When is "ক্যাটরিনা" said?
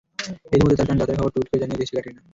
1.95-2.21